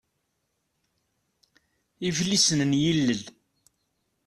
Iflisen 2.07 2.59
n 2.69 2.71
yilel. 2.81 3.21